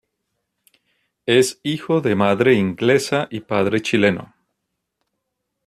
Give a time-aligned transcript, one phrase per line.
[1.27, 4.33] Es hijo de madre inglesa y de padre chileno.